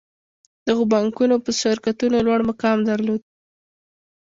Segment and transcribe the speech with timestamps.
[0.67, 3.21] دغو بانکونو په شرکتونو کې لوړ مقام درلود